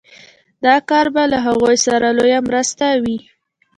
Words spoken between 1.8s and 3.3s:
سره لويه مرسته وي